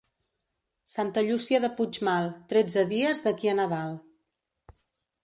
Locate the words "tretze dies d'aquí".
2.53-3.53